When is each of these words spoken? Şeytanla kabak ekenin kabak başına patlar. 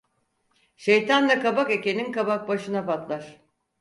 Şeytanla 0.75 1.39
kabak 1.41 1.71
ekenin 1.71 2.11
kabak 2.11 2.47
başına 2.47 2.85
patlar. 2.85 3.41